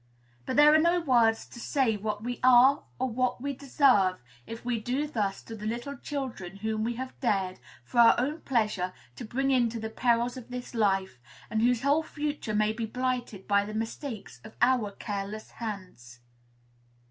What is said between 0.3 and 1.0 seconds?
But there are no